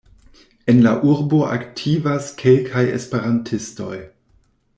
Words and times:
En 0.71 0.79
la 0.85 0.93
urbo 1.11 1.41
aktivas 1.57 2.31
kelkaj 2.41 2.85
esperantistoj. 2.97 3.97